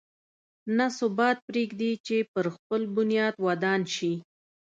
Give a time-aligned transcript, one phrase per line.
[0.77, 4.13] نه ثبات پرېږدي چې پر خپل بنیاد ودان شي.